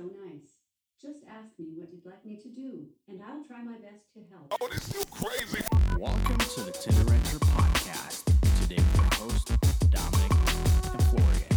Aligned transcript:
so 0.00 0.10
nice. 0.24 0.56
Just 1.02 1.24
ask 1.28 1.50
me 1.58 1.66
what 1.74 1.92
you'd 1.92 2.06
like 2.06 2.24
me 2.24 2.36
to 2.36 2.48
do, 2.48 2.86
and 3.08 3.20
I'll 3.22 3.44
try 3.44 3.62
my 3.62 3.76
best 3.76 4.10
to 4.14 4.20
help. 4.30 4.50
Oh, 4.58 4.68
this 4.68 4.94
you 4.94 5.04
crazy. 5.10 5.62
Welcome 5.98 6.38
to 6.38 6.60
the 6.62 6.70
Tinder 6.70 7.04
Rancher 7.04 7.38
Podcast. 7.38 8.24
Today 8.62 8.76
with 8.76 8.96
your 8.96 9.04
host, 9.14 9.48
Dominic 9.90 10.32
and 10.94 11.02
Florian. 11.10 11.52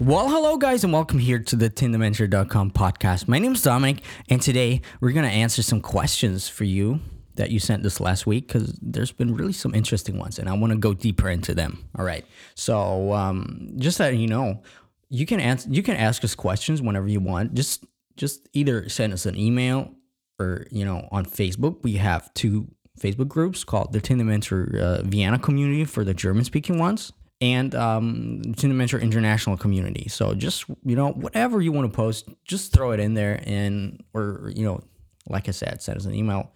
Well, 0.00 0.28
hello 0.28 0.56
guys, 0.56 0.82
and 0.82 0.92
welcome 0.92 1.20
here 1.20 1.38
to 1.38 1.54
the 1.54 1.70
TinderMentor.com 1.70 2.72
podcast. 2.72 3.28
My 3.28 3.38
name 3.38 3.52
is 3.52 3.62
Dominic, 3.62 4.02
and 4.28 4.42
today 4.42 4.82
we're 5.00 5.12
gonna 5.12 5.28
answer 5.28 5.62
some 5.62 5.80
questions 5.80 6.48
for 6.48 6.64
you 6.64 6.98
that 7.36 7.52
you 7.52 7.60
sent 7.60 7.84
this 7.84 8.00
last 8.00 8.26
week 8.26 8.48
because 8.48 8.76
there's 8.82 9.12
been 9.12 9.36
really 9.36 9.52
some 9.52 9.74
interesting 9.76 10.18
ones, 10.18 10.40
and 10.40 10.48
I 10.48 10.52
want 10.54 10.72
to 10.72 10.78
go 10.78 10.94
deeper 10.94 11.30
into 11.30 11.54
them. 11.54 11.84
All 11.96 12.04
right, 12.04 12.24
so 12.56 13.12
um, 13.12 13.74
just 13.76 13.98
that 13.98 14.16
you 14.16 14.26
know, 14.26 14.62
you 15.10 15.26
can 15.26 15.40
answer, 15.40 15.68
you 15.70 15.82
can 15.82 15.96
ask 15.96 16.24
us 16.24 16.34
questions 16.34 16.80
whenever 16.80 17.08
you 17.08 17.20
want. 17.20 17.54
Just 17.54 17.84
just 18.16 18.48
either 18.52 18.88
send 18.88 19.12
us 19.12 19.26
an 19.26 19.36
email 19.36 19.92
or 20.38 20.66
you 20.70 20.84
know 20.84 21.08
on 21.10 21.26
Facebook. 21.26 21.82
We 21.82 21.94
have 21.94 22.32
two 22.34 22.68
Facebook 22.98 23.28
groups 23.28 23.64
called 23.64 23.92
the 23.92 24.00
Tinder 24.00 24.24
Mentor 24.24 24.78
uh, 24.80 25.02
Vienna 25.02 25.38
community 25.38 25.84
for 25.84 26.04
the 26.04 26.14
German 26.14 26.44
speaking 26.44 26.78
ones 26.78 27.12
and 27.40 27.74
um, 27.74 28.42
International 28.62 29.56
community. 29.56 30.08
So 30.08 30.34
just 30.34 30.64
you 30.84 30.96
know 30.96 31.10
whatever 31.10 31.60
you 31.60 31.72
want 31.72 31.90
to 31.90 31.96
post, 31.96 32.28
just 32.44 32.72
throw 32.72 32.92
it 32.92 33.00
in 33.00 33.14
there 33.14 33.42
and 33.44 34.02
or 34.14 34.52
you 34.54 34.64
know 34.64 34.82
like 35.28 35.48
I 35.48 35.52
said, 35.52 35.82
send 35.82 35.98
us 35.98 36.06
an 36.06 36.14
email 36.14 36.52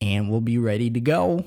and 0.00 0.30
we'll 0.30 0.40
be 0.40 0.58
ready 0.58 0.90
to 0.90 1.00
go. 1.00 1.44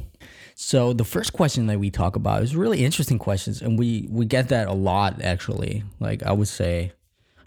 So 0.61 0.91
the 0.91 1.05
first 1.05 1.31
question 1.31 1.67
that 1.67 1.79
we 1.79 1.89
talk 1.89 2.17
about 2.17 2.43
is 2.43 2.53
really 2.53 2.83
interesting 2.83 3.17
questions, 3.17 3.61
and 3.61 3.79
we 3.79 4.09
we 4.09 4.25
get 4.25 4.49
that 4.49 4.67
a 4.67 4.73
lot 4.73 5.21
actually. 5.21 5.85
Like 6.01 6.21
I 6.21 6.33
would 6.33 6.49
say, 6.49 6.91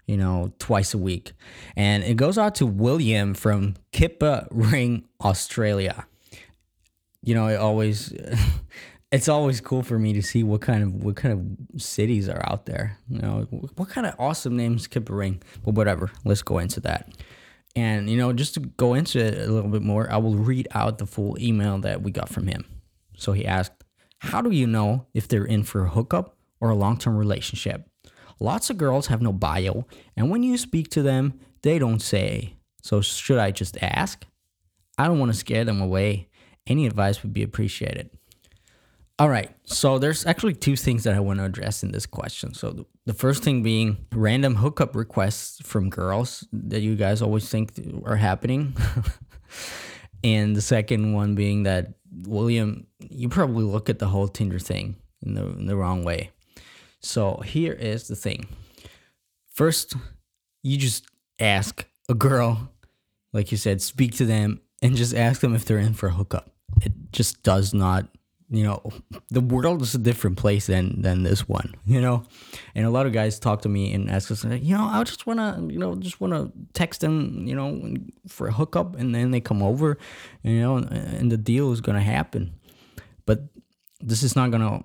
you 0.07 0.17
know, 0.17 0.51
twice 0.57 0.95
a 0.95 0.97
week, 0.97 1.33
and 1.75 2.03
it 2.03 2.17
goes 2.17 2.39
out 2.39 2.55
to 2.55 2.65
William 2.65 3.35
from 3.35 3.75
Kippa 3.91 4.47
Ring, 4.49 5.03
Australia. 5.23 6.07
You 7.21 7.35
know, 7.35 7.47
it 7.47 7.57
always. 7.57 8.11
It's 9.11 9.29
always 9.29 9.61
cool 9.61 9.83
for 9.83 9.99
me 9.99 10.13
to 10.13 10.23
see 10.23 10.41
what 10.41 10.61
kind 10.61 10.81
of 10.81 11.03
what 11.03 11.15
kind 11.15 11.59
of 11.71 11.79
cities 11.79 12.27
are 12.27 12.41
out 12.51 12.65
there. 12.65 12.97
You 13.07 13.19
know, 13.19 13.41
what 13.75 13.89
kind 13.89 14.07
of 14.07 14.15
awesome 14.17 14.57
names 14.57 14.87
Kippa 14.87 15.15
Ring. 15.15 15.39
But 15.63 15.75
whatever, 15.75 16.09
let's 16.25 16.41
go 16.41 16.57
into 16.57 16.79
that. 16.79 17.13
And, 17.75 18.09
you 18.09 18.17
know, 18.17 18.33
just 18.33 18.55
to 18.55 18.59
go 18.59 18.95
into 18.95 19.19
it 19.19 19.35
a 19.47 19.51
little 19.51 19.69
bit 19.69 19.83
more, 19.83 20.11
I 20.11 20.17
will 20.17 20.33
read 20.33 20.67
out 20.71 20.97
the 20.97 21.05
full 21.05 21.37
email 21.39 21.77
that 21.81 22.01
we 22.01 22.09
got 22.09 22.27
from 22.27 22.47
him. 22.47 22.65
So 23.17 23.33
he 23.33 23.45
asked, 23.45 23.83
How 24.19 24.41
do 24.41 24.51
you 24.51 24.67
know 24.67 25.07
if 25.13 25.27
they're 25.27 25.45
in 25.45 25.63
for 25.63 25.85
a 25.85 25.89
hookup 25.89 26.37
or 26.59 26.69
a 26.69 26.75
long 26.75 26.97
term 26.97 27.17
relationship? 27.17 27.87
Lots 28.39 28.69
of 28.69 28.77
girls 28.77 29.07
have 29.07 29.21
no 29.21 29.31
bio, 29.31 29.85
and 30.17 30.29
when 30.29 30.43
you 30.43 30.57
speak 30.57 30.89
to 30.89 31.01
them, 31.03 31.39
they 31.61 31.79
don't 31.79 32.01
say. 32.01 32.55
So 32.81 33.01
should 33.01 33.37
I 33.37 33.51
just 33.51 33.77
ask? 33.81 34.25
I 34.97 35.07
don't 35.07 35.19
want 35.19 35.31
to 35.31 35.37
scare 35.37 35.63
them 35.63 35.81
away. 35.81 36.27
Any 36.67 36.85
advice 36.85 37.23
would 37.23 37.33
be 37.33 37.43
appreciated. 37.43 38.09
All 39.19 39.29
right. 39.29 39.51
So 39.65 39.99
there's 39.99 40.25
actually 40.25 40.55
two 40.55 40.75
things 40.75 41.03
that 41.03 41.13
I 41.13 41.19
want 41.19 41.39
to 41.39 41.45
address 41.45 41.83
in 41.83 41.91
this 41.91 42.05
question. 42.05 42.53
So 42.53 42.87
the 43.05 43.13
first 43.13 43.43
thing 43.43 43.61
being 43.61 44.05
random 44.11 44.55
hookup 44.55 44.95
requests 44.95 45.61
from 45.63 45.89
girls 45.89 46.47
that 46.51 46.81
you 46.81 46.95
guys 46.95 47.21
always 47.21 47.47
think 47.47 47.73
are 48.05 48.15
happening. 48.15 48.75
and 50.23 50.55
the 50.55 50.61
second 50.61 51.13
one 51.13 51.35
being 51.35 51.63
that 51.63 51.93
William, 52.21 52.87
you 52.99 53.29
probably 53.29 53.63
look 53.63 53.89
at 53.89 53.99
the 53.99 54.07
whole 54.07 54.27
Tinder 54.27 54.59
thing 54.59 54.95
in 55.25 55.33
the, 55.33 55.45
in 55.45 55.65
the 55.65 55.75
wrong 55.75 56.03
way. 56.03 56.31
So 56.99 57.37
here 57.37 57.73
is 57.73 58.07
the 58.07 58.15
thing. 58.15 58.47
First, 59.51 59.95
you 60.61 60.77
just 60.77 61.05
ask 61.39 61.85
a 62.09 62.13
girl, 62.13 62.71
like 63.33 63.51
you 63.51 63.57
said, 63.57 63.81
speak 63.81 64.15
to 64.15 64.25
them 64.25 64.61
and 64.81 64.95
just 64.95 65.15
ask 65.15 65.41
them 65.41 65.55
if 65.55 65.65
they're 65.65 65.77
in 65.77 65.93
for 65.93 66.07
a 66.07 66.13
hookup. 66.13 66.51
It 66.81 66.93
just 67.11 67.43
does 67.43 67.73
not 67.73 68.07
you 68.49 68.63
know 68.63 68.81
the 69.29 69.41
world 69.41 69.81
is 69.81 69.95
a 69.95 69.97
different 69.97 70.37
place 70.37 70.67
than 70.67 71.01
than 71.01 71.23
this 71.23 71.47
one 71.47 71.73
you 71.85 72.01
know? 72.01 72.23
And 72.75 72.85
a 72.85 72.89
lot 72.89 73.05
of 73.05 73.13
guys 73.13 73.39
talk 73.39 73.61
to 73.61 73.69
me 73.69 73.93
and 73.93 74.09
ask 74.09 74.31
us 74.31 74.43
you 74.43 74.75
know 74.75 74.85
i 74.85 75.03
just 75.03 75.25
want 75.25 75.39
to 75.39 75.73
you 75.73 75.79
know 75.79 75.95
just 75.95 76.19
want 76.21 76.33
to 76.33 76.51
text 76.73 77.01
them 77.01 77.45
you 77.47 77.55
know 77.55 77.95
for 78.27 78.47
a 78.47 78.51
hookup 78.51 78.95
and 78.95 79.13
then 79.13 79.31
they 79.31 79.41
come 79.41 79.63
over 79.63 79.97
you 80.43 80.59
know 80.59 80.77
and 80.77 81.31
the 81.31 81.37
deal 81.37 81.71
is 81.71 81.81
gonna 81.81 82.01
happen. 82.01 82.53
But 83.25 83.43
this 83.99 84.23
is 84.23 84.35
not 84.35 84.51
gonna 84.51 84.81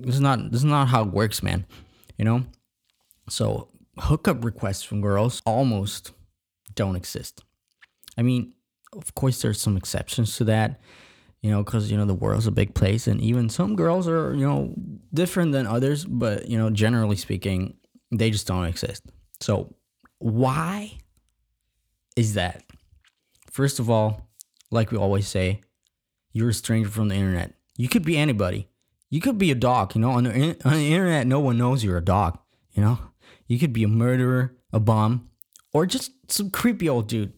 this 0.00 0.14
is 0.14 0.20
not 0.20 0.50
this 0.50 0.60
is 0.60 0.64
not 0.64 0.88
how 0.88 1.02
it 1.02 1.10
works 1.10 1.42
man 1.42 1.66
you 2.16 2.24
know? 2.24 2.44
So 3.28 3.68
hookup 3.98 4.44
requests 4.44 4.82
from 4.82 5.00
girls 5.00 5.42
almost 5.44 6.12
don't 6.74 6.96
exist. 6.96 7.42
I 8.16 8.22
mean 8.22 8.54
of 8.92 9.14
course 9.14 9.42
there's 9.42 9.60
some 9.60 9.76
exceptions 9.76 10.36
to 10.36 10.44
that 10.44 10.80
you 11.40 11.50
know, 11.50 11.62
because, 11.62 11.90
you 11.90 11.96
know, 11.96 12.04
the 12.04 12.14
world's 12.14 12.46
a 12.46 12.52
big 12.52 12.74
place 12.74 13.06
and 13.06 13.20
even 13.20 13.48
some 13.48 13.76
girls 13.76 14.08
are, 14.08 14.34
you 14.34 14.46
know, 14.46 14.74
different 15.14 15.52
than 15.52 15.66
others, 15.66 16.04
but, 16.04 16.48
you 16.48 16.58
know, 16.58 16.70
generally 16.70 17.16
speaking, 17.16 17.76
they 18.10 18.30
just 18.30 18.46
don't 18.46 18.64
exist. 18.64 19.04
So, 19.40 19.74
why 20.18 20.98
is 22.16 22.34
that? 22.34 22.64
First 23.50 23.78
of 23.78 23.88
all, 23.88 24.28
like 24.70 24.90
we 24.90 24.98
always 24.98 25.28
say, 25.28 25.62
you're 26.32 26.50
a 26.50 26.54
stranger 26.54 26.90
from 26.90 27.08
the 27.08 27.14
internet. 27.14 27.54
You 27.76 27.88
could 27.88 28.04
be 28.04 28.16
anybody. 28.16 28.68
You 29.10 29.20
could 29.20 29.38
be 29.38 29.50
a 29.50 29.54
dog, 29.54 29.94
you 29.94 30.00
know, 30.00 30.10
on 30.10 30.24
the, 30.24 30.56
on 30.64 30.74
the 30.74 30.92
internet, 30.92 31.26
no 31.26 31.40
one 31.40 31.56
knows 31.56 31.84
you're 31.84 31.96
a 31.96 32.04
dog, 32.04 32.38
you 32.72 32.82
know? 32.82 32.98
You 33.46 33.58
could 33.58 33.72
be 33.72 33.84
a 33.84 33.88
murderer, 33.88 34.54
a 34.72 34.80
bum, 34.80 35.30
or 35.72 35.86
just 35.86 36.12
some 36.30 36.50
creepy 36.50 36.88
old 36.88 37.08
dude. 37.08 37.32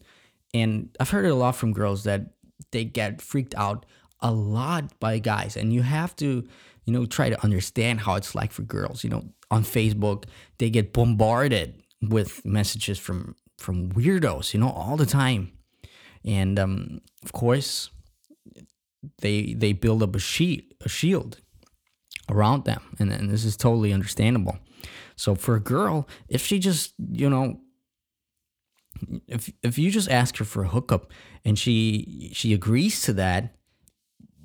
And 0.53 0.95
I've 0.99 1.11
heard 1.11 1.25
it 1.25 1.31
a 1.31 1.35
lot 1.35 1.55
from 1.55 1.71
girls 1.71 2.03
that 2.03 2.33
they 2.71 2.85
get 2.85 3.21
freaked 3.21 3.55
out 3.55 3.85
a 4.19 4.31
lot 4.31 4.99
by 4.99 5.19
guys. 5.19 5.57
And 5.57 5.73
you 5.73 5.81
have 5.81 6.15
to 6.17 6.47
you 6.85 6.93
know 6.93 7.05
try 7.05 7.29
to 7.29 7.43
understand 7.43 8.01
how 8.01 8.15
it's 8.15 8.35
like 8.35 8.51
for 8.51 8.63
girls. 8.63 9.03
You 9.03 9.09
know 9.09 9.23
on 9.49 9.63
facebook 9.63 10.23
they 10.59 10.69
get 10.69 10.93
bombarded 10.93 11.83
with 12.01 12.45
messages 12.45 12.97
from 12.97 13.35
from 13.57 13.89
weirdos 13.91 14.53
you 14.53 14.59
know 14.59 14.69
all 14.69 14.97
the 14.97 15.05
time. 15.05 15.51
And 16.23 16.59
um, 16.59 17.01
of 17.23 17.31
course 17.31 17.89
they 19.19 19.53
they 19.53 19.73
build 19.73 20.03
up 20.03 20.15
a 20.15 20.19
sheet 20.19 20.73
a 20.81 20.89
shield 20.89 21.39
around 22.29 22.65
them. 22.65 22.81
And, 22.99 23.11
and 23.11 23.29
this 23.29 23.43
is 23.43 23.57
totally 23.57 23.91
understandable. 23.91 24.57
So 25.15 25.35
for 25.35 25.55
a 25.55 25.59
girl 25.59 26.07
if 26.27 26.45
she 26.45 26.59
just 26.59 26.93
you 27.11 27.29
know 27.29 27.59
if 29.27 29.51
if 29.63 29.77
you 29.77 29.91
just 29.91 30.09
ask 30.09 30.37
her 30.37 30.45
for 30.45 30.63
a 30.63 30.67
hookup 30.67 31.11
and 31.45 31.57
she 31.57 32.31
she 32.33 32.53
agrees 32.53 33.01
to 33.03 33.13
that, 33.13 33.55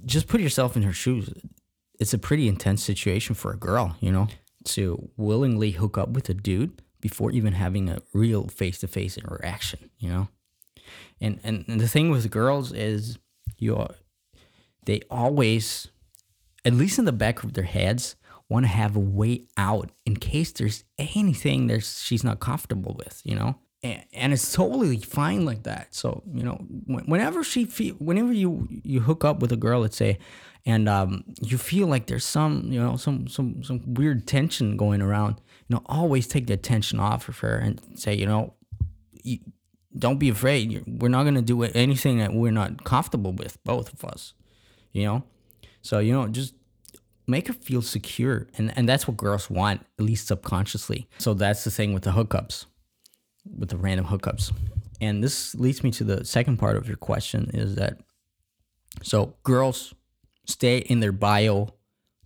just 0.04 0.28
put 0.28 0.40
yourself 0.40 0.76
in 0.76 0.82
her 0.82 0.92
shoes. 0.92 1.32
It's 1.98 2.14
a 2.14 2.18
pretty 2.18 2.48
intense 2.48 2.82
situation 2.82 3.34
for 3.34 3.52
a 3.52 3.56
girl, 3.56 3.96
you 4.00 4.12
know, 4.12 4.28
to 4.64 5.10
willingly 5.16 5.72
hook 5.72 5.96
up 5.96 6.10
with 6.10 6.28
a 6.28 6.34
dude 6.34 6.82
before 7.00 7.30
even 7.30 7.54
having 7.54 7.88
a 7.88 8.00
real 8.12 8.48
face 8.48 8.78
to 8.80 8.88
face 8.88 9.16
interaction, 9.16 9.90
you 9.98 10.08
know. 10.08 10.28
And, 11.20 11.40
and 11.42 11.64
and 11.66 11.80
the 11.80 11.88
thing 11.88 12.10
with 12.10 12.30
girls 12.30 12.72
is 12.72 13.18
you 13.58 13.86
they 14.84 15.00
always 15.10 15.88
at 16.64 16.74
least 16.74 16.98
in 16.98 17.04
the 17.04 17.12
back 17.12 17.42
of 17.42 17.54
their 17.54 17.64
heads 17.64 18.16
want 18.48 18.64
to 18.64 18.68
have 18.68 18.94
a 18.94 19.00
way 19.00 19.46
out 19.56 19.90
in 20.04 20.16
case 20.16 20.52
there's 20.52 20.84
anything 20.98 21.66
there's 21.66 22.02
she's 22.02 22.22
not 22.22 22.38
comfortable 22.38 22.94
with, 22.96 23.20
you 23.24 23.34
know 23.34 23.56
and, 24.12 24.32
it's 24.32 24.52
totally 24.52 24.98
fine 24.98 25.44
like 25.44 25.64
that. 25.64 25.94
So 25.94 26.22
you 26.32 26.42
know, 26.42 26.54
whenever 26.86 27.42
she 27.44 27.64
feel, 27.64 27.94
whenever 27.94 28.32
you 28.32 28.68
you 28.70 29.00
hook 29.00 29.24
up 29.24 29.40
with 29.40 29.52
a 29.52 29.56
girl, 29.56 29.80
let's 29.80 29.96
say, 29.96 30.18
and 30.64 30.88
um, 30.88 31.24
you 31.40 31.58
feel 31.58 31.86
like 31.86 32.06
there's 32.06 32.24
some 32.24 32.64
you 32.70 32.80
know 32.80 32.96
some 32.96 33.28
some 33.28 33.62
some 33.62 33.82
weird 33.94 34.26
tension 34.26 34.76
going 34.76 35.02
around, 35.02 35.40
you 35.68 35.76
know, 35.76 35.82
always 35.86 36.26
take 36.26 36.46
the 36.46 36.56
tension 36.56 37.00
off 37.00 37.28
of 37.28 37.38
her 37.38 37.56
and 37.56 37.80
say, 37.94 38.14
you 38.14 38.26
know, 38.26 38.54
you, 39.22 39.38
don't 39.98 40.18
be 40.18 40.28
afraid. 40.28 40.82
We're 40.86 41.08
not 41.08 41.24
gonna 41.24 41.42
do 41.42 41.62
anything 41.62 42.18
that 42.18 42.32
we're 42.32 42.52
not 42.52 42.84
comfortable 42.84 43.32
with, 43.32 43.62
both 43.64 43.92
of 43.92 44.04
us. 44.04 44.34
You 44.92 45.04
know, 45.04 45.24
so 45.82 45.98
you 45.98 46.12
know, 46.12 46.28
just 46.28 46.54
make 47.26 47.48
her 47.48 47.54
feel 47.54 47.82
secure, 47.82 48.48
and 48.56 48.72
and 48.76 48.88
that's 48.88 49.06
what 49.06 49.16
girls 49.16 49.50
want, 49.50 49.82
at 49.98 50.04
least 50.04 50.28
subconsciously. 50.28 51.08
So 51.18 51.34
that's 51.34 51.64
the 51.64 51.70
thing 51.70 51.92
with 51.92 52.04
the 52.04 52.12
hookups 52.12 52.66
with 53.56 53.68
the 53.68 53.76
random 53.76 54.06
hookups. 54.06 54.52
And 55.00 55.22
this 55.22 55.54
leads 55.54 55.82
me 55.84 55.90
to 55.92 56.04
the 56.04 56.24
second 56.24 56.56
part 56.58 56.76
of 56.76 56.88
your 56.88 56.96
question 56.96 57.50
is 57.52 57.74
that 57.74 57.98
so 59.02 59.34
girls 59.42 59.94
stay 60.46 60.78
in 60.78 61.00
their 61.00 61.12
bio 61.12 61.68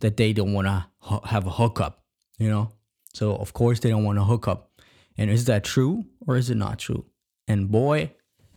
that 0.00 0.16
they 0.16 0.32
don't 0.32 0.52
want 0.52 0.66
to 0.66 0.86
have 1.24 1.46
a 1.46 1.50
hookup, 1.50 2.04
you 2.38 2.48
know? 2.48 2.70
So 3.12 3.34
of 3.34 3.52
course 3.52 3.80
they 3.80 3.90
don't 3.90 4.04
want 4.04 4.18
to 4.18 4.24
hook 4.24 4.46
up. 4.46 4.70
And 5.16 5.30
is 5.30 5.46
that 5.46 5.64
true 5.64 6.04
or 6.26 6.36
is 6.36 6.48
it 6.48 6.56
not 6.56 6.78
true? 6.78 7.04
And 7.48 7.70
boy, 7.70 8.12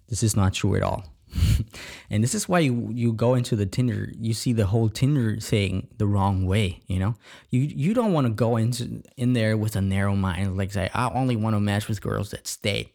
this 0.08 0.22
is 0.22 0.36
not 0.36 0.54
true 0.54 0.76
at 0.76 0.84
all. 0.84 1.04
and 2.10 2.24
this 2.24 2.36
is 2.36 2.48
why 2.48 2.60
you, 2.60 2.90
you 2.94 3.14
go 3.14 3.36
into 3.36 3.56
the 3.56 3.66
Tinder, 3.66 4.12
you 4.20 4.34
see 4.34 4.54
the 4.54 4.68
whole 4.68 4.90
Tinder 4.90 5.38
thing 5.38 5.88
the 5.98 6.08
wrong 6.08 6.46
way, 6.46 6.82
you 6.88 7.00
know? 7.00 7.16
You 7.50 7.62
you 7.62 7.94
don't 7.94 8.14
want 8.14 8.28
to 8.28 8.34
go 8.34 8.58
into 8.58 9.04
in 9.18 9.34
there 9.34 9.58
with 9.58 9.76
a 9.76 9.82
narrow 9.82 10.16
mind, 10.16 10.58
like 10.58 10.72
say, 10.72 10.90
I 10.94 11.10
only 11.10 11.36
want 11.36 11.56
to 11.56 11.60
match 11.60 11.88
with 11.88 12.02
girls 12.02 12.32
that 12.32 12.48
stay. 12.48 12.92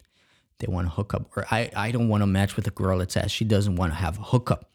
They 0.59 0.67
want 0.67 0.87
to 0.87 0.91
hook 0.91 1.13
up. 1.13 1.29
Or 1.37 1.45
I, 1.49 1.69
I 1.75 1.91
don't 1.91 2.09
want 2.09 2.21
to 2.21 2.27
match 2.27 2.55
with 2.55 2.67
a 2.67 2.71
girl 2.71 2.99
that 2.99 3.11
says 3.11 3.31
she 3.31 3.45
doesn't 3.45 3.77
want 3.77 3.93
to 3.93 3.97
have 3.97 4.19
a 4.19 4.23
hookup. 4.23 4.69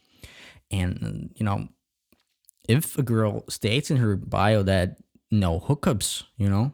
And 0.71 1.31
you 1.37 1.45
know, 1.45 1.69
if 2.69 2.99
a 2.99 3.03
girl 3.03 3.45
states 3.49 3.91
in 3.91 3.99
her 3.99 4.17
bio 4.17 4.63
that 4.63 4.97
no 5.31 5.61
hookups, 5.61 6.25
you 6.37 6.49
know, 6.49 6.73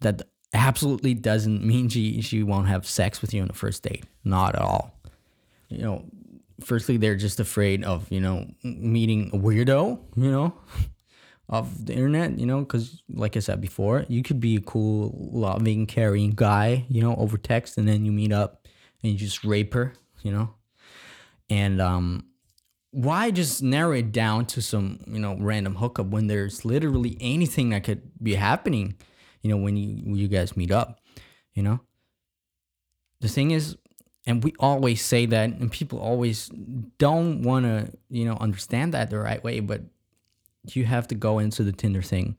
that 0.00 0.22
absolutely 0.52 1.14
doesn't 1.14 1.64
mean 1.64 1.88
she 1.88 2.20
she 2.20 2.42
won't 2.42 2.68
have 2.68 2.86
sex 2.86 3.22
with 3.22 3.32
you 3.32 3.42
on 3.42 3.48
the 3.48 3.54
first 3.54 3.82
date. 3.82 4.04
Not 4.24 4.54
at 4.54 4.62
all. 4.62 4.91
You 5.72 5.82
know, 5.82 6.04
firstly 6.60 6.96
they're 6.96 7.16
just 7.16 7.40
afraid 7.40 7.84
of 7.84 8.10
you 8.10 8.20
know 8.20 8.46
meeting 8.62 9.30
a 9.32 9.38
weirdo. 9.38 10.00
You 10.16 10.30
know. 10.30 10.54
Of 11.48 11.84
the 11.84 11.92
internet, 11.92 12.38
you 12.38 12.46
know, 12.46 12.60
because 12.60 13.02
like 13.10 13.36
I 13.36 13.40
said 13.40 13.60
before, 13.60 14.06
you 14.08 14.22
could 14.22 14.40
be 14.40 14.56
a 14.56 14.60
cool, 14.60 15.14
loving, 15.32 15.84
caring 15.84 16.30
guy, 16.30 16.86
you 16.88 17.02
know, 17.02 17.14
over 17.16 17.36
text, 17.36 17.76
and 17.76 17.86
then 17.86 18.06
you 18.06 18.12
meet 18.12 18.32
up 18.32 18.66
and 19.02 19.12
you 19.12 19.18
just 19.18 19.44
rape 19.44 19.74
her, 19.74 19.92
you 20.22 20.32
know, 20.32 20.54
and 21.50 21.82
um, 21.82 22.24
why 22.92 23.30
just 23.30 23.62
narrow 23.62 23.92
it 23.92 24.12
down 24.12 24.46
to 24.46 24.62
some 24.62 25.00
you 25.06 25.18
know 25.18 25.36
random 25.40 25.74
hookup 25.76 26.06
when 26.06 26.26
there's 26.26 26.64
literally 26.64 27.16
anything 27.20 27.70
that 27.70 27.82
could 27.82 28.02
be 28.22 28.34
happening 28.34 28.94
you 29.42 29.50
know 29.50 29.56
when 29.56 29.76
you 29.76 29.96
when 30.04 30.16
you 30.16 30.28
guys 30.28 30.56
meet 30.56 30.70
up 30.70 31.00
you 31.54 31.62
know 31.62 31.80
the 33.20 33.28
thing 33.28 33.50
is 33.50 33.76
and 34.26 34.44
we 34.44 34.52
always 34.58 35.02
say 35.02 35.26
that 35.26 35.50
and 35.50 35.70
people 35.70 35.98
always 35.98 36.50
don't 36.98 37.42
want 37.42 37.64
to 37.64 37.92
you 38.08 38.24
know 38.24 38.36
understand 38.40 38.94
that 38.94 39.10
the 39.10 39.18
right 39.18 39.42
way 39.42 39.60
but 39.60 39.82
you 40.68 40.84
have 40.84 41.08
to 41.08 41.14
go 41.14 41.38
into 41.38 41.64
the 41.64 41.72
tinder 41.72 42.02
thing 42.02 42.38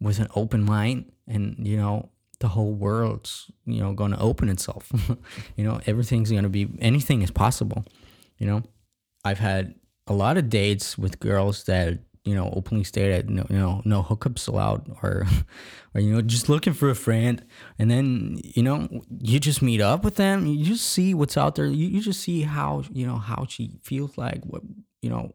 with 0.00 0.18
an 0.18 0.28
open 0.34 0.64
mind 0.64 1.12
and 1.28 1.56
you 1.66 1.76
know 1.76 2.08
the 2.38 2.48
whole 2.48 2.72
world's 2.72 3.50
you 3.66 3.80
know 3.80 3.92
going 3.92 4.12
to 4.12 4.18
open 4.18 4.48
itself. 4.48 4.90
You 5.56 5.64
know 5.64 5.80
everything's 5.86 6.30
going 6.30 6.44
to 6.44 6.48
be 6.48 6.68
anything 6.80 7.22
is 7.22 7.30
possible 7.30 7.84
you 8.40 8.46
know. 8.46 8.62
I've 9.22 9.38
had 9.38 9.74
a 10.06 10.14
lot 10.14 10.38
of 10.38 10.48
dates 10.48 10.96
with 10.96 11.20
girls 11.20 11.64
that 11.64 11.98
you 12.24 12.34
know 12.34 12.52
openly 12.54 12.84
stated 12.84 13.30
no 13.30 13.46
you 13.48 13.56
know 13.56 13.80
no 13.84 14.02
hookups 14.02 14.46
allowed 14.46 14.90
or 15.02 15.26
or 15.94 16.00
you 16.00 16.12
know 16.12 16.22
just 16.22 16.48
looking 16.48 16.72
for 16.72 16.90
a 16.90 16.94
friend. 16.94 17.44
And 17.78 17.90
then 17.90 18.40
you 18.44 18.62
know 18.62 18.88
you 19.20 19.40
just 19.40 19.62
meet 19.62 19.80
up 19.80 20.04
with 20.04 20.16
them. 20.16 20.46
You 20.46 20.64
just 20.64 20.86
see 20.86 21.14
what's 21.14 21.36
out 21.36 21.54
there. 21.54 21.66
You, 21.66 21.88
you 21.88 22.00
just 22.00 22.20
see 22.20 22.42
how 22.42 22.84
you 22.92 23.06
know 23.06 23.16
how 23.16 23.46
she 23.48 23.78
feels 23.82 24.16
like 24.18 24.44
what 24.44 24.62
you 25.02 25.10
know 25.10 25.34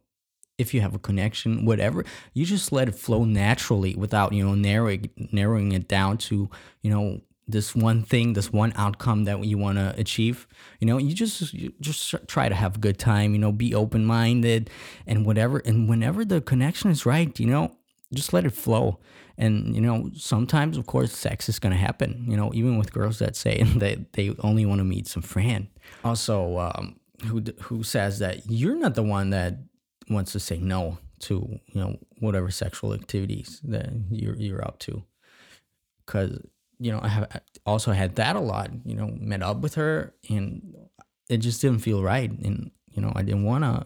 if 0.58 0.74
you 0.74 0.82
have 0.82 0.96
a 0.96 1.00
connection 1.00 1.66
whatever. 1.66 2.06
You 2.34 2.46
just 2.46 2.72
let 2.72 2.88
it 2.88 2.96
flow 2.96 3.26
naturally 3.26 3.96
without 3.96 4.34
you 4.34 4.46
know 4.46 4.56
narrowing 4.56 5.10
narrowing 5.32 5.72
it 5.72 5.88
down 5.88 6.18
to 6.20 6.50
you 6.82 6.90
know 6.92 7.22
this 7.48 7.76
one 7.76 8.04
thing, 8.04 8.34
this 8.34 8.52
one 8.52 8.74
outcome 8.76 9.26
that 9.26 9.44
you 9.44 9.58
want 9.58 9.78
to 9.78 9.94
achieve. 9.98 10.48
You 10.80 10.88
know, 10.88 10.98
you 10.98 11.14
just 11.14 11.54
you 11.54 11.74
just 11.80 12.16
try 12.28 12.50
to 12.50 12.56
have 12.56 12.78
a 12.78 12.80
good 12.80 12.98
time. 12.98 13.34
You 13.34 13.40
know, 13.40 13.52
be 13.52 13.76
open 13.76 14.06
minded 14.06 14.70
and 15.06 15.26
whatever. 15.26 15.60
And 15.60 15.88
whenever 15.88 16.26
the 16.26 16.42
connection 16.42 16.90
is 16.90 17.06
right, 17.06 17.38
you 17.40 17.48
know, 17.48 17.76
just 18.14 18.34
let 18.34 18.46
it 18.46 18.54
flow. 18.54 19.00
And 19.38 19.76
you 19.76 19.82
know, 19.82 20.10
sometimes 20.16 20.78
of 20.78 20.88
course, 20.88 21.16
sex 21.16 21.48
is 21.50 21.60
gonna 21.60 21.76
happen. 21.76 22.26
You 22.28 22.38
know, 22.38 22.52
even 22.54 22.78
with 22.78 22.94
girls 22.94 23.20
that 23.20 23.36
say 23.36 23.64
that 23.78 24.14
they 24.14 24.34
only 24.40 24.66
want 24.66 24.80
to 24.80 24.86
meet 24.86 25.08
some 25.08 25.24
friend. 25.24 25.68
Also, 26.04 26.58
um, 26.58 27.00
who 27.28 27.44
who 27.62 27.84
says 27.84 28.20
that 28.20 28.50
you're 28.50 28.78
not 28.78 28.96
the 28.96 29.04
one 29.04 29.30
that 29.30 29.60
wants 30.10 30.32
to 30.32 30.40
say 30.40 30.58
no 30.58 30.98
to 31.18 31.60
you 31.68 31.80
know 31.80 31.98
whatever 32.20 32.50
sexual 32.50 32.94
activities 32.94 33.62
that 33.64 33.90
you're 34.10 34.36
you're 34.36 34.66
up 34.66 34.80
to, 34.80 35.04
because 36.06 36.40
you 36.80 36.92
know, 36.92 37.00
I 37.02 37.08
have 37.08 37.42
also 37.66 37.92
had 37.92 38.16
that 38.16 38.36
a 38.36 38.40
lot, 38.40 38.70
you 38.86 38.96
know, 38.96 39.08
met 39.20 39.42
up 39.42 39.58
with 39.62 39.76
her 39.76 40.14
and 40.30 40.76
it 41.30 41.38
just 41.38 41.62
didn't 41.62 41.80
feel 41.80 42.04
right. 42.04 42.30
And, 42.30 42.72
you 42.92 43.02
know, 43.02 43.12
I 43.16 43.22
didn't 43.24 43.44
want 43.44 43.64
to, 43.64 43.86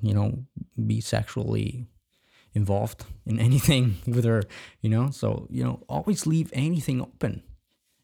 you 0.00 0.14
know, 0.14 0.44
be 0.86 1.00
sexually 1.00 1.86
involved 2.54 3.04
in 3.26 3.38
anything 3.48 3.96
with 4.06 4.24
her, 4.24 4.42
you 4.80 4.90
know? 4.90 5.10
So, 5.10 5.46
you 5.50 5.64
know, 5.64 5.82
always 5.88 6.26
leave 6.26 6.50
anything 6.52 7.00
open. 7.00 7.42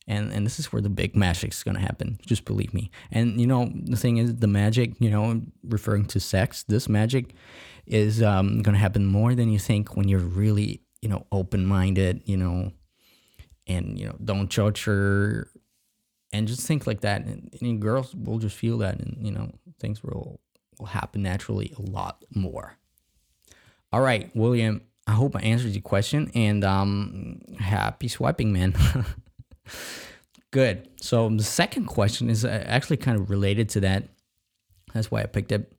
And, 0.09 0.33
and 0.33 0.47
this 0.47 0.61
is 0.61 0.73
where 0.73 0.83
the 0.83 0.89
big 0.89 1.17
magic 1.17 1.53
is 1.53 1.65
going 1.65 1.75
to 1.75 1.81
happen. 1.81 2.19
Just 2.25 2.45
believe 2.45 2.73
me. 2.73 2.93
And, 3.11 3.41
you 3.41 3.47
know, 3.47 3.73
the 3.75 3.97
thing 3.97 4.19
is, 4.19 4.37
the 4.37 4.47
magic, 4.47 4.93
you 5.01 5.11
know, 5.11 5.43
referring 5.65 6.05
to 6.07 6.21
sex, 6.21 6.63
this 6.63 6.89
magic 6.89 7.35
is 7.87 8.23
um, 8.23 8.63
going 8.63 8.75
to 8.75 8.81
happen 8.81 9.05
more 9.05 9.35
than 9.35 9.51
you 9.51 9.59
think 9.59 9.97
when 9.97 10.07
you're 10.07 10.21
really, 10.21 10.81
you 11.03 11.09
know, 11.09 11.27
open 11.33 11.67
minded, 11.67 12.23
you 12.25 12.37
know, 12.37 12.71
and 13.67 13.99
you 13.99 14.07
know 14.07 14.17
don't 14.23 14.49
judge 14.49 14.85
her 14.85 15.49
and 16.33 16.49
just 16.49 16.67
think 16.67 16.87
like 16.87 17.01
that. 17.01 17.25
And, 17.25 17.55
and 17.61 17.81
girls 17.81 18.15
will 18.15 18.39
just 18.39 18.57
feel 18.57 18.79
that 18.79 18.99
and 18.99 19.19
you 19.21 19.33
know 19.33 19.53
things 19.81 20.03
will 20.03 20.41
will 20.79 20.87
happen 20.87 21.23
naturally 21.23 21.73
a 21.79 21.83
lot 21.83 22.25
more. 22.35 22.77
All 23.93 24.01
right 24.01 24.35
william 24.35 24.83
i 25.07 25.13
hope 25.13 25.37
i 25.37 25.41
answered 25.41 25.71
your 25.71 25.81
question 25.81 26.31
and 26.35 26.65
um 26.65 27.41
happy 27.59 28.09
swiping 28.09 28.53
man. 28.53 28.75
Good. 30.51 30.89
So 31.03 31.29
the 31.29 31.43
second 31.43 31.85
question 31.85 32.31
is 32.31 32.45
uh, 32.45 32.65
actually 32.67 32.97
kind 32.97 33.21
of 33.21 33.29
related 33.29 33.69
to 33.71 33.81
that. 33.81 34.05
That's 34.95 35.11
why 35.11 35.21
i 35.23 35.27
picked 35.27 35.53
it. 35.53 35.71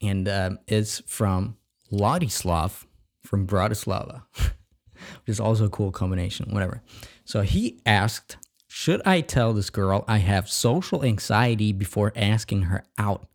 And 0.00 0.28
uh, 0.28 0.50
it's 0.66 1.00
from 1.06 1.56
Ladislav 1.92 2.84
from 3.22 3.46
Bratislava, 3.46 4.22
which 4.36 5.26
is 5.26 5.40
also 5.40 5.66
a 5.66 5.70
cool 5.70 5.90
combination, 5.90 6.52
whatever. 6.52 6.82
So 7.26 7.42
he 7.42 7.80
asked, 7.84 8.36
Should 8.68 9.02
I 9.04 9.20
tell 9.20 9.52
this 9.52 9.68
girl 9.68 10.04
I 10.06 10.18
have 10.18 10.48
social 10.48 11.04
anxiety 11.04 11.72
before 11.72 12.12
asking 12.14 12.62
her 12.62 12.84
out? 12.96 13.26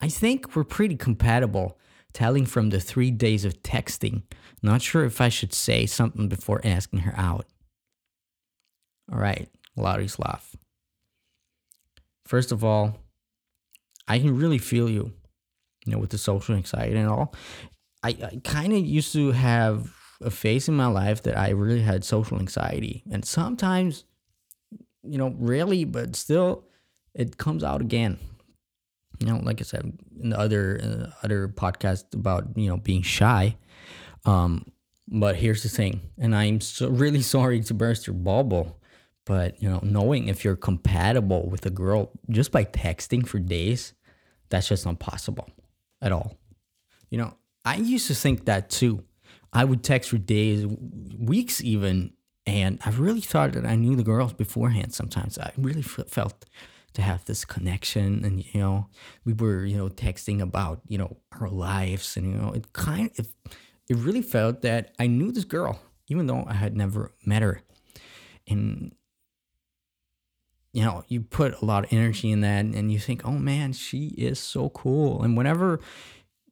I 0.00 0.08
think 0.08 0.56
we're 0.56 0.64
pretty 0.64 0.96
compatible, 0.96 1.78
telling 2.12 2.44
from 2.44 2.70
the 2.70 2.80
three 2.80 3.12
days 3.12 3.44
of 3.44 3.62
texting. 3.62 4.22
Not 4.60 4.82
sure 4.82 5.04
if 5.04 5.20
I 5.20 5.28
should 5.28 5.54
say 5.54 5.86
something 5.86 6.28
before 6.28 6.60
asking 6.64 7.00
her 7.00 7.14
out. 7.16 7.46
All 9.10 9.18
right, 9.18 9.48
Ladislav. 9.78 10.40
First 12.26 12.50
of 12.50 12.64
all, 12.64 12.96
I 14.08 14.18
can 14.18 14.36
really 14.36 14.58
feel 14.58 14.90
you, 14.90 15.12
you 15.86 15.92
know, 15.92 15.98
with 15.98 16.10
the 16.10 16.18
social 16.18 16.56
anxiety 16.56 16.96
and 16.96 17.08
all. 17.08 17.34
I, 18.02 18.08
I 18.08 18.40
kind 18.42 18.72
of 18.72 18.84
used 18.84 19.12
to 19.12 19.30
have 19.30 19.94
a 20.24 20.30
phase 20.30 20.68
in 20.68 20.74
my 20.74 20.86
life 20.86 21.22
that 21.22 21.36
I 21.36 21.50
really 21.50 21.82
had 21.82 22.04
social 22.04 22.38
anxiety. 22.38 23.02
And 23.10 23.24
sometimes, 23.24 24.04
you 25.02 25.18
know, 25.18 25.34
rarely, 25.38 25.84
but 25.84 26.16
still, 26.16 26.64
it 27.14 27.36
comes 27.36 27.64
out 27.64 27.80
again. 27.80 28.18
You 29.18 29.26
know, 29.26 29.40
like 29.42 29.60
I 29.60 29.64
said 29.64 29.98
in 30.20 30.30
the 30.30 30.38
other 30.38 30.80
uh, 30.82 31.24
other 31.24 31.48
podcast 31.48 32.14
about 32.14 32.56
you 32.56 32.68
know 32.68 32.76
being 32.76 33.02
shy. 33.02 33.56
Um, 34.24 34.66
but 35.08 35.36
here's 35.36 35.62
the 35.62 35.68
thing, 35.68 36.00
and 36.18 36.34
I'm 36.34 36.60
so 36.60 36.88
really 36.88 37.22
sorry 37.36 37.60
to 37.60 37.74
burst 37.74 38.06
your 38.06 38.14
bubble, 38.14 38.80
but 39.24 39.62
you 39.62 39.68
know, 39.68 39.80
knowing 39.82 40.28
if 40.28 40.44
you're 40.44 40.56
compatible 40.56 41.48
with 41.48 41.66
a 41.66 41.70
girl 41.70 42.10
just 42.30 42.50
by 42.50 42.64
texting 42.64 43.26
for 43.26 43.38
days, 43.38 43.92
that's 44.48 44.68
just 44.68 44.86
not 44.86 44.98
possible 44.98 45.48
at 46.00 46.12
all. 46.12 46.36
You 47.10 47.18
know, 47.18 47.34
I 47.64 47.76
used 47.76 48.08
to 48.08 48.14
think 48.14 48.46
that 48.46 48.70
too. 48.70 49.04
I 49.52 49.64
would 49.64 49.82
text 49.82 50.10
for 50.10 50.18
days, 50.18 50.66
weeks 51.18 51.62
even, 51.62 52.12
and 52.46 52.78
I 52.84 52.90
really 52.90 53.20
thought 53.20 53.52
that 53.52 53.66
I 53.66 53.76
knew 53.76 53.94
the 53.94 54.02
girls 54.02 54.32
beforehand. 54.32 54.94
Sometimes 54.94 55.38
I 55.38 55.52
really 55.58 55.80
f- 55.80 56.08
felt 56.08 56.46
to 56.94 57.02
have 57.02 57.24
this 57.26 57.44
connection, 57.44 58.24
and 58.24 58.44
you 58.44 58.60
know, 58.60 58.88
we 59.24 59.32
were 59.34 59.64
you 59.64 59.76
know 59.76 59.88
texting 59.88 60.40
about 60.40 60.80
you 60.88 60.98
know 60.98 61.18
our 61.38 61.48
lives, 61.48 62.16
and 62.16 62.32
you 62.32 62.38
know, 62.38 62.52
it 62.52 62.72
kind 62.72 63.10
of 63.18 63.28
it 63.88 63.96
really 63.96 64.22
felt 64.22 64.62
that 64.62 64.94
I 64.98 65.06
knew 65.06 65.32
this 65.32 65.44
girl, 65.44 65.80
even 66.08 66.26
though 66.26 66.44
I 66.48 66.54
had 66.54 66.76
never 66.76 67.12
met 67.26 67.42
her, 67.42 67.62
and 68.48 68.94
you 70.72 70.82
know, 70.82 71.04
you 71.08 71.20
put 71.20 71.60
a 71.60 71.64
lot 71.66 71.84
of 71.84 71.92
energy 71.92 72.30
in 72.30 72.40
that, 72.40 72.64
and 72.64 72.90
you 72.90 72.98
think, 72.98 73.26
oh 73.26 73.32
man, 73.32 73.74
she 73.74 74.08
is 74.16 74.38
so 74.38 74.70
cool, 74.70 75.22
and 75.22 75.36
whenever 75.36 75.78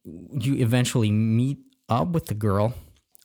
you 0.05 0.57
eventually 0.57 1.11
meet 1.11 1.59
up 1.89 2.09
with 2.09 2.27
the 2.27 2.35
girl 2.35 2.75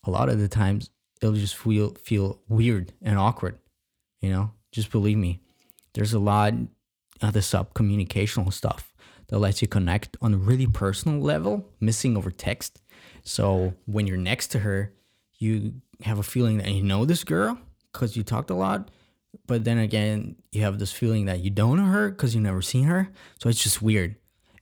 a 0.05 0.11
lot 0.11 0.29
of 0.29 0.39
the 0.39 0.47
times 0.47 0.89
it'll 1.21 1.35
just 1.35 1.55
feel 1.55 1.95
feel 1.95 2.39
weird 2.47 2.93
and 3.01 3.17
awkward. 3.17 3.57
You 4.21 4.29
know, 4.29 4.51
just 4.71 4.91
believe 4.91 5.17
me. 5.17 5.41
There's 5.93 6.13
a 6.13 6.19
lot 6.19 6.53
of 7.21 7.33
the 7.33 7.41
sub 7.41 7.73
communicational 7.73 8.51
stuff 8.51 8.93
that 9.27 9.39
lets 9.39 9.61
you 9.61 9.67
connect 9.67 10.17
on 10.21 10.33
a 10.33 10.37
really 10.37 10.67
personal 10.67 11.19
level, 11.19 11.69
missing 11.79 12.17
over 12.17 12.31
text. 12.31 12.81
So 13.23 13.73
when 13.85 14.05
you're 14.07 14.17
next 14.17 14.47
to 14.47 14.59
her, 14.59 14.93
you 15.39 15.75
have 16.01 16.19
a 16.19 16.23
feeling 16.23 16.57
that 16.57 16.69
you 16.69 16.83
know 16.83 17.05
this 17.05 17.23
girl 17.23 17.57
because 17.91 18.15
you 18.15 18.23
talked 18.23 18.49
a 18.49 18.55
lot. 18.55 18.91
But 19.47 19.63
then 19.63 19.77
again, 19.77 20.35
you 20.51 20.61
have 20.61 20.79
this 20.79 20.91
feeling 20.91 21.25
that 21.25 21.39
you 21.39 21.49
don't 21.49 21.77
know 21.77 21.85
her 21.85 22.09
because 22.09 22.35
you've 22.35 22.43
never 22.43 22.61
seen 22.61 22.85
her. 22.85 23.09
So 23.39 23.49
it's 23.49 23.61
just 23.61 23.81
weird. 23.81 24.15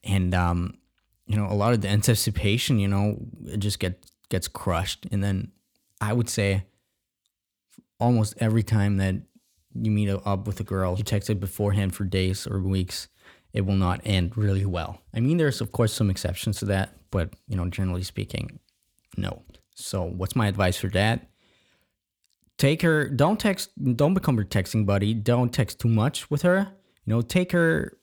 and 0.03 0.33
um, 0.33 0.77
you 1.25 1.37
know, 1.37 1.47
a 1.47 1.53
lot 1.53 1.73
of 1.73 1.81
the 1.81 1.87
anticipation, 1.87 2.79
you 2.79 2.87
know, 2.87 3.17
it 3.45 3.57
just 3.57 3.79
get 3.79 4.05
gets 4.33 4.47
crushed, 4.47 5.05
and 5.11 5.23
then 5.23 5.51
I 6.01 6.11
would 6.11 6.27
say 6.27 6.65
almost 7.99 8.33
every 8.39 8.63
time 8.63 8.97
that 8.97 9.13
you 9.75 9.91
meet 9.91 10.09
up 10.09 10.47
with 10.47 10.59
a 10.59 10.63
girl, 10.63 10.97
you 10.97 11.03
it 11.03 11.39
beforehand 11.39 11.93
for 11.93 12.03
days 12.03 12.47
or 12.47 12.59
weeks, 12.59 13.09
it 13.53 13.61
will 13.61 13.75
not 13.75 14.01
end 14.03 14.35
really 14.35 14.65
well. 14.65 15.03
I 15.13 15.19
mean, 15.19 15.37
there's 15.37 15.61
of 15.61 15.71
course 15.71 15.93
some 15.93 16.09
exceptions 16.09 16.57
to 16.57 16.65
that, 16.65 16.97
but 17.11 17.29
you 17.47 17.55
know, 17.55 17.69
generally 17.69 18.01
speaking, 18.01 18.59
no. 19.15 19.43
So, 19.75 20.01
what's 20.03 20.35
my 20.35 20.47
advice 20.47 20.77
for 20.77 20.87
that? 20.89 21.29
Take 22.57 22.81
her, 22.81 23.09
don't 23.09 23.39
text, 23.39 23.69
don't 23.95 24.15
become 24.15 24.35
her 24.37 24.43
texting 24.43 24.87
buddy. 24.87 25.13
Don't 25.13 25.53
text 25.53 25.79
too 25.79 25.89
much 25.89 26.31
with 26.31 26.41
her. 26.41 26.69
You 27.05 27.13
know, 27.13 27.21
take 27.21 27.51
her, 27.51 27.97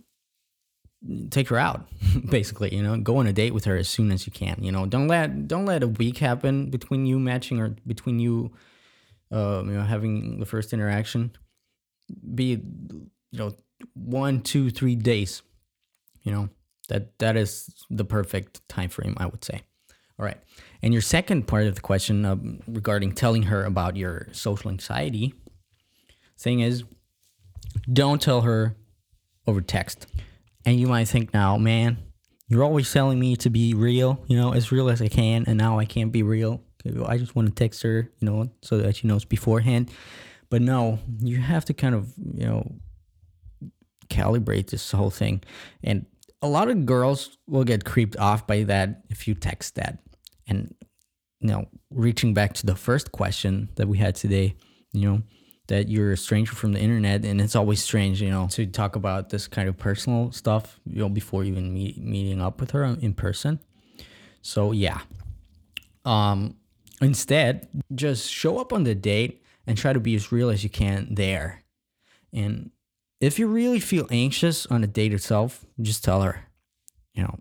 take 1.30 1.49
her 1.49 1.59
out, 1.59 1.88
basically. 2.30 2.75
You 2.75 2.83
know, 2.83 2.97
go 2.99 3.19
on 3.19 3.26
a 3.26 3.33
date 3.33 3.54
with 3.54 3.64
her 3.64 3.76
as 3.76 3.88
soon 3.88 4.11
as 4.11 4.26
you 4.26 4.33
can. 4.33 4.57
You 4.62 4.73
know, 4.73 4.87
don't 4.87 5.09
let 5.09 5.49
don't 5.49 5.66
let 5.66 5.83
a 5.83 5.88
week 5.88 6.19
happen 6.19 6.71
between 6.71 7.07
you 7.07 7.19
matching 7.19 7.61
or 7.61 7.76
between 7.87 8.19
you, 8.19 8.52
uh, 9.33 9.62
you 9.64 9.73
know, 9.73 9.83
having 9.83 10.40
the 10.40 10.47
first 10.47 10.73
interaction. 10.73 11.33
Be, 12.35 12.61
you 13.30 13.38
know, 13.38 13.54
one, 13.95 14.42
two, 14.42 14.71
three 14.71 14.97
days. 14.97 15.42
You 16.23 16.33
know, 16.33 16.49
that 16.88 17.19
that 17.19 17.37
is 17.37 17.71
the 17.88 18.04
perfect 18.04 18.66
time 18.69 18.90
frame, 18.90 19.16
I 19.16 19.26
would 19.26 19.45
say. 19.45 19.62
All 20.19 20.26
right. 20.26 20.37
And 20.83 20.92
your 20.92 21.00
second 21.00 21.47
part 21.47 21.66
of 21.66 21.76
the 21.76 21.80
question 21.80 22.26
um, 22.26 22.61
regarding 22.66 23.12
telling 23.12 23.45
her 23.45 23.64
about 23.64 23.97
your 23.97 24.28
social 24.33 24.71
anxiety 24.71 25.33
thing 26.38 26.61
is 26.61 26.85
don't 27.90 28.21
tell 28.21 28.42
her 28.42 28.76
over 29.47 29.62
text. 29.62 30.07
And 30.67 30.79
you 30.79 30.87
might 30.87 31.09
think 31.09 31.33
now, 31.33 31.57
man, 31.57 31.99
you're 32.49 32.64
always 32.64 32.93
telling 32.93 33.19
me 33.19 33.37
to 33.37 33.50
be 33.50 33.75
real, 33.75 34.25
you 34.26 34.37
know, 34.37 34.52
as 34.52 34.73
real 34.73 34.88
as 34.88 35.00
I 35.00 35.09
can, 35.09 35.45
and 35.47 35.57
now 35.57 35.79
I 35.79 35.85
can't 35.85 36.12
be 36.12 36.23
real. 36.23 36.62
I 37.07 37.19
just 37.19 37.37
want 37.37 37.49
to 37.49 37.55
text 37.55 37.83
her, 37.83 38.11
you 38.19 38.26
know, 38.26 38.50
so 38.62 38.79
that 38.79 38.97
she 38.97 39.07
knows 39.07 39.25
beforehand. 39.25 39.90
But 40.49 40.62
no, 40.62 40.99
you 41.21 41.38
have 41.38 41.64
to 41.67 41.75
kind 41.75 41.95
of, 41.95 42.12
you 42.35 42.47
know, 42.47 42.73
calibrate 44.09 44.71
this 44.71 44.90
whole 44.90 45.11
thing. 45.11 45.43
And 45.85 46.07
a 46.43 46.49
lot 46.49 46.69
of 46.69 46.87
girls 46.87 47.38
will 47.47 47.64
get 47.64 47.85
creeped 47.85 48.17
off 48.17 48.47
by 48.47 48.64
that 48.64 49.02
if 49.11 49.29
you 49.29 49.35
text 49.35 49.75
that 49.76 49.99
and 50.47 50.75
you 51.40 51.49
know 51.49 51.67
reaching 51.90 52.35
back 52.35 52.52
to 52.55 52.67
the 52.67 52.75
first 52.75 53.12
question 53.12 53.69
that 53.76 53.88
we 53.88 53.99
had 53.99 54.14
today 54.14 54.55
you 54.93 55.09
know 55.09 55.23
that 55.71 55.89
you're 55.89 56.11
a 56.12 56.17
stranger 56.17 56.53
from 56.53 56.73
the 56.73 56.81
internet 56.81 57.25
and 57.25 57.41
it's 57.41 57.55
always 57.55 57.81
strange 57.81 58.21
you 58.21 58.29
know 58.29 58.49
to 58.49 58.67
talk 58.67 58.97
about 58.97 59.31
this 59.31 59.47
kind 59.47 59.69
of 59.69 59.79
personal 59.79 60.33
stuff 60.33 60.81
you 60.85 60.99
know 60.99 61.09
before 61.09 61.45
even 61.45 61.73
meet, 61.73 61.97
meeting 61.97 62.41
up 62.43 62.61
with 62.61 62.73
her 62.73 62.85
in 62.85 63.15
person. 63.15 63.61
So 64.43 64.73
yeah. 64.73 65.00
Um 66.05 66.57
instead 67.00 67.69
just 67.95 68.31
show 68.31 68.59
up 68.59 68.73
on 68.73 68.85
the 68.85 68.95
date 68.95 69.43
and 69.67 69.79
try 69.79 69.93
to 69.93 70.00
be 70.00 70.15
as 70.17 70.33
real 70.33 70.50
as 70.50 70.65
you 70.65 70.71
can 70.71 71.07
there. 71.15 71.62
And 72.33 72.73
if 73.21 73.39
you 73.39 73.47
really 73.47 73.81
feel 73.81 74.09
anxious 74.11 74.67
on 74.67 74.81
the 74.81 74.87
date 74.89 75.15
itself 75.15 75.65
just 75.81 76.05
tell 76.05 76.23
her. 76.23 76.47
You 77.15 77.23
know 77.23 77.39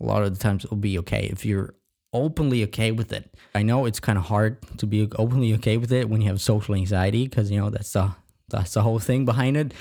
a 0.00 0.04
lot 0.04 0.24
of 0.24 0.36
the 0.36 0.42
times 0.42 0.64
it'll 0.64 0.76
be 0.76 0.98
okay 0.98 1.28
if 1.30 1.44
you're 1.44 1.74
openly 2.12 2.64
okay 2.64 2.90
with 2.90 3.12
it. 3.12 3.30
I 3.54 3.62
know 3.62 3.86
it's 3.86 4.00
kind 4.00 4.18
of 4.18 4.24
hard 4.24 4.58
to 4.78 4.86
be 4.86 5.08
openly 5.16 5.54
okay 5.54 5.76
with 5.76 5.92
it 5.92 6.08
when 6.08 6.20
you 6.20 6.28
have 6.28 6.40
social 6.40 6.74
anxiety 6.74 7.24
because 7.24 7.50
you 7.50 7.60
know 7.60 7.70
that's 7.70 7.92
the 7.92 8.14
that's 8.48 8.74
the 8.74 8.82
whole 8.82 8.98
thing 8.98 9.24
behind 9.24 9.56
it. 9.56 9.72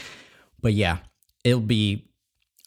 But 0.61 0.73
yeah, 0.73 0.99
it'll 1.43 1.61
be 1.61 2.09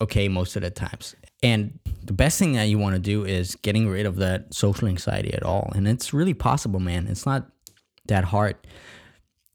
okay 0.01 0.29
most 0.29 0.57
of 0.57 0.63
the 0.63 0.71
times. 0.71 1.15
And 1.43 1.79
the 2.05 2.13
best 2.13 2.39
thing 2.39 2.53
that 2.53 2.65
you 2.65 2.79
want 2.79 2.95
to 2.95 3.01
do 3.01 3.25
is 3.25 3.57
getting 3.57 3.89
rid 3.89 4.07
of 4.07 4.17
that 4.17 4.55
social 4.55 4.89
anxiety 4.89 5.33
at 5.35 5.43
all. 5.43 5.73
And 5.75 5.89
it's 5.89 6.13
really 6.13 6.35
possible, 6.35 6.81
man. 6.81 7.07
It's 7.09 7.27
not 7.27 7.51
that 8.07 8.25
hard. 8.25 8.57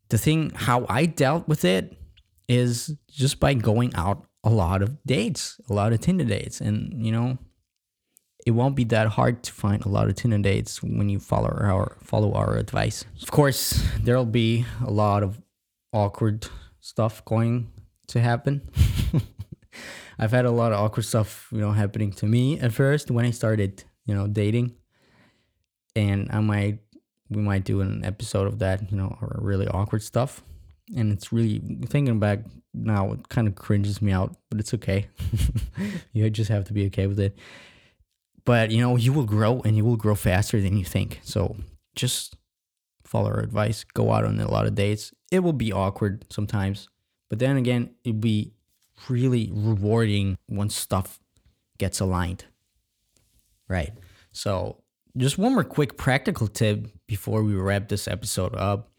The 0.10 0.18
thing 0.18 0.52
how 0.52 0.86
I 0.90 1.06
dealt 1.06 1.48
with 1.48 1.66
it 1.66 1.98
is 2.48 2.96
just 3.10 3.40
by 3.40 3.54
going 3.54 3.94
out 3.96 4.26
a 4.44 4.50
lot 4.50 4.82
of 4.82 5.04
dates, 5.06 5.60
a 5.70 5.74
lot 5.74 5.92
of 5.92 6.00
Tinder 6.00 6.24
dates. 6.24 6.62
And, 6.62 7.06
you 7.06 7.12
know, 7.12 7.38
it 8.48 8.52
won't 8.52 8.78
be 8.78 8.86
that 8.86 9.08
hard 9.08 9.44
to 9.44 9.52
find 9.52 9.84
a 9.84 9.90
lot 9.90 10.08
of 10.08 10.16
Tinder 10.16 10.38
dates 10.38 10.82
when 10.82 11.10
you 11.10 11.20
follow 11.20 11.50
our 11.50 11.98
follow 12.02 12.32
our 12.32 12.56
advice. 12.56 13.04
Of 13.22 13.30
course, 13.30 13.84
there'll 14.00 14.26
be 14.26 14.66
a 14.86 14.90
lot 14.90 15.22
of 15.22 15.42
awkward 15.92 16.48
stuff 16.80 17.26
going 17.26 17.70
to 18.08 18.22
happen. 18.22 18.62
I've 20.18 20.32
had 20.32 20.46
a 20.46 20.52
lot 20.52 20.72
of 20.72 20.80
awkward 20.80 21.04
stuff, 21.04 21.50
you 21.52 21.60
know, 21.60 21.74
happening 21.74 22.14
to 22.14 22.26
me 22.26 22.58
at 22.58 22.72
first 22.72 23.12
when 23.12 23.26
I 23.26 23.32
started, 23.32 23.84
you 24.06 24.16
know, 24.16 24.28
dating. 24.28 24.76
And 25.94 26.30
I 26.32 26.40
might 26.40 26.80
we 27.30 27.42
might 27.42 27.66
do 27.66 27.82
an 27.82 28.06
episode 28.06 28.48
of 28.48 28.60
that, 28.60 28.90
you 28.90 28.98
know, 28.98 29.18
or 29.22 29.40
really 29.42 29.68
awkward 29.68 30.04
stuff. 30.04 30.42
And 30.96 31.12
it's 31.12 31.34
really 31.34 31.60
thinking 31.88 32.18
back 32.18 32.46
now, 32.74 33.12
it 33.12 33.28
kind 33.28 33.50
of 33.50 33.56
cringes 33.56 34.02
me 34.02 34.14
out, 34.14 34.38
but 34.50 34.62
it's 34.62 34.74
okay. 34.74 35.08
you 36.14 36.30
just 36.30 36.50
have 36.50 36.64
to 36.68 36.74
be 36.74 36.86
okay 36.86 37.08
with 37.08 37.20
it 37.20 37.38
but 38.48 38.72
you 38.72 38.82
know 38.82 38.96
you 38.96 39.14
will 39.14 39.26
grow 39.26 39.62
and 39.62 39.78
you 39.78 39.86
will 39.86 39.98
grow 39.98 40.16
faster 40.16 40.60
than 40.60 40.78
you 40.78 40.86
think. 40.86 41.20
So 41.24 41.56
just 41.96 42.36
follow 43.04 43.30
our 43.30 43.42
advice. 43.42 43.84
Go 43.84 44.12
out 44.12 44.26
on 44.26 44.40
a 44.40 44.50
lot 44.50 44.66
of 44.66 44.74
dates. 44.74 45.14
It 45.32 45.40
will 45.40 45.54
be 45.54 45.72
awkward 45.72 46.26
sometimes 46.32 46.90
but 47.30 47.40
then 47.40 47.58
again 47.58 47.92
it'll 48.04 48.20
be 48.20 48.54
really 49.10 49.52
rewarding 49.54 50.38
once 50.48 50.76
stuff 50.76 51.20
gets 51.78 52.00
aligned 52.00 52.46
right? 53.68 53.92
So 54.32 54.82
just 55.18 55.38
one 55.38 55.54
more 55.54 55.64
quick 55.64 55.98
practical 55.98 56.48
tip 56.48 56.88
before 57.06 57.44
we 57.44 57.54
wrap 57.56 57.90
this 57.90 58.08
episode 58.08 58.56
up. 58.56 58.92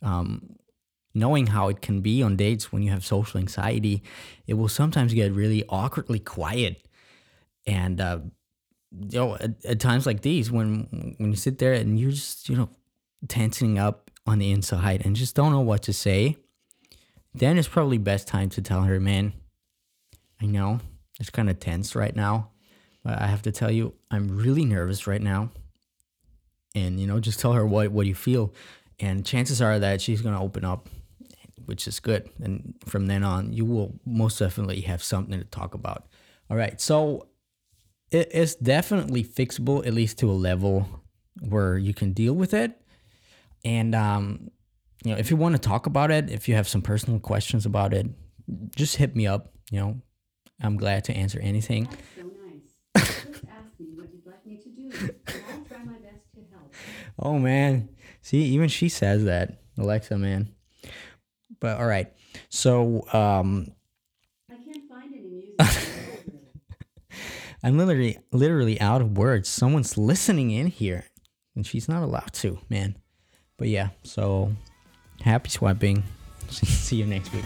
Um, 0.00 0.56
knowing 1.14 1.48
how 1.48 1.68
it 1.68 1.82
can 1.82 2.00
be 2.00 2.22
on 2.22 2.36
dates 2.36 2.72
when 2.72 2.82
you 2.82 2.90
have 2.90 3.04
social 3.04 3.40
anxiety 3.40 4.02
it 4.46 4.54
will 4.54 4.68
sometimes 4.68 5.12
get 5.12 5.32
really 5.32 5.64
awkwardly 5.68 6.20
quiet 6.20 6.86
and 7.66 8.00
uh, 8.00 8.18
you 9.10 9.18
know, 9.18 9.34
at, 9.36 9.64
at, 9.64 9.80
times 9.80 10.06
like 10.06 10.22
these, 10.22 10.50
when 10.50 11.14
when 11.18 11.30
you 11.30 11.36
sit 11.36 11.58
there 11.58 11.74
and 11.74 11.98
you're 11.98 12.10
just 12.10 12.48
you 12.48 12.56
know 12.56 12.68
tensing 13.28 13.78
up 13.78 14.10
on 14.26 14.38
the 14.38 14.50
inside 14.50 15.02
and 15.04 15.16
just 15.16 15.34
don't 15.34 15.52
know 15.52 15.60
what 15.60 15.82
to 15.82 15.92
say, 15.92 16.36
then 17.34 17.58
it's 17.58 17.68
probably 17.68 17.98
best 17.98 18.28
time 18.28 18.48
to 18.50 18.62
tell 18.62 18.82
her, 18.82 19.00
man. 19.00 19.32
I 20.40 20.46
know 20.46 20.80
it's 21.18 21.30
kind 21.30 21.50
of 21.50 21.58
tense 21.58 21.96
right 21.96 22.14
now, 22.14 22.50
but 23.02 23.20
I 23.20 23.26
have 23.26 23.42
to 23.42 23.52
tell 23.52 23.70
you, 23.70 23.94
I'm 24.10 24.36
really 24.36 24.64
nervous 24.64 25.06
right 25.06 25.22
now. 25.22 25.50
And 26.74 27.00
you 27.00 27.06
know, 27.06 27.18
just 27.18 27.40
tell 27.40 27.52
her 27.54 27.66
what 27.66 27.90
what 27.90 28.06
you 28.06 28.14
feel, 28.14 28.52
and 29.00 29.24
chances 29.24 29.60
are 29.62 29.78
that 29.78 30.00
she's 30.00 30.20
gonna 30.22 30.42
open 30.42 30.64
up, 30.64 30.88
which 31.64 31.88
is 31.88 31.98
good. 31.98 32.28
And 32.42 32.74
from 32.86 33.06
then 33.06 33.24
on, 33.24 33.52
you 33.52 33.64
will 33.64 33.98
most 34.04 34.38
definitely 34.38 34.82
have 34.82 35.02
something 35.02 35.38
to 35.38 35.44
talk 35.46 35.74
about. 35.74 36.06
All 36.50 36.56
right, 36.56 36.80
so 36.80 37.28
it 38.10 38.32
is 38.32 38.54
definitely 38.56 39.24
fixable 39.24 39.86
at 39.86 39.94
least 39.94 40.18
to 40.18 40.30
a 40.30 40.32
level 40.32 40.86
where 41.40 41.76
you 41.76 41.94
can 41.94 42.12
deal 42.12 42.34
with 42.34 42.54
it. 42.54 42.80
And 43.64 43.94
um, 43.94 44.50
you 45.04 45.12
know 45.12 45.18
if 45.18 45.30
you 45.30 45.36
want 45.36 45.54
to 45.54 45.60
talk 45.60 45.86
about 45.86 46.10
it 46.10 46.30
if 46.30 46.48
you 46.48 46.54
have 46.54 46.68
some 46.68 46.82
personal 46.82 47.20
questions 47.20 47.66
about 47.66 47.92
it 47.94 48.06
just 48.74 48.96
hit 48.96 49.14
me 49.14 49.26
up 49.26 49.52
you 49.70 49.80
know. 49.80 50.00
I'm 50.60 50.76
glad 50.76 51.04
to 51.04 51.12
answer 51.14 51.38
anything. 51.40 51.84
That's 51.84 52.02
so 52.16 52.22
nice. 53.04 53.16
Just 53.26 53.44
ask 53.44 53.78
me 53.78 53.86
what 53.94 54.08
you'd 54.12 54.26
like 54.26 54.44
me 54.44 54.56
to 54.56 54.68
do, 54.68 54.90
and 54.90 55.12
I'll 55.52 55.64
try 55.64 55.84
my 55.84 55.98
best 55.98 56.24
to 56.34 56.40
help. 56.50 56.74
oh 57.18 57.38
man. 57.38 57.88
See 58.22 58.38
even 58.38 58.68
she 58.68 58.88
says 58.88 59.24
that 59.24 59.60
alexa 59.78 60.18
man. 60.18 60.48
But 61.60 61.78
all 61.78 61.86
right. 61.86 62.12
So 62.48 63.04
um 63.12 63.68
I 64.50 64.54
can't 64.54 64.88
find 64.88 65.14
any 65.14 65.28
music. 65.28 65.58
I'm 67.62 67.76
literally 67.76 68.18
literally 68.32 68.80
out 68.80 69.00
of 69.00 69.16
words. 69.16 69.48
Someone's 69.48 69.98
listening 69.98 70.50
in 70.50 70.68
here, 70.68 71.06
and 71.56 71.66
she's 71.66 71.88
not 71.88 72.02
allowed 72.02 72.32
to, 72.34 72.58
man. 72.68 72.96
But 73.56 73.68
yeah, 73.68 73.88
so 74.04 74.52
happy 75.22 75.50
swiping. 75.50 76.04
See 76.50 76.96
you 76.96 77.06
next 77.06 77.32
week. 77.32 77.44